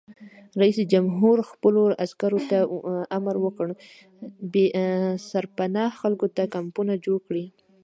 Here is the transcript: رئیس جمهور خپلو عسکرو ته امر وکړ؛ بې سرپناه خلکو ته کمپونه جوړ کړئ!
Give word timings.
رئیس 0.61 0.77
جمهور 0.91 1.37
خپلو 1.51 1.81
عسکرو 2.05 2.39
ته 2.49 2.57
امر 3.17 3.35
وکړ؛ 3.45 3.67
بې 4.51 4.65
سرپناه 5.29 5.91
خلکو 6.01 6.27
ته 6.35 6.43
کمپونه 6.55 6.93
جوړ 7.05 7.17
کړئ! 7.27 7.45